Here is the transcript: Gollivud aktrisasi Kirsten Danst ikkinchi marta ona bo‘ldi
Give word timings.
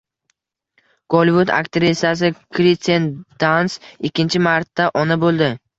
Gollivud 1.15 1.51
aktrisasi 1.57 2.33
Kirsten 2.59 3.09
Danst 3.45 3.87
ikkinchi 4.11 4.45
marta 4.51 4.93
ona 5.07 5.25
bo‘ldi 5.29 5.55